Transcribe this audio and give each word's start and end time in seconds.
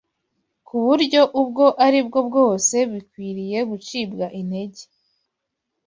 ku 0.67 0.75
buryo 0.85 1.21
ubwo 1.41 1.65
aribwo 1.85 2.19
bwose 2.29 2.75
bikwiriye 2.91 3.59
gucibwa 3.69 4.25
intege; 4.39 4.83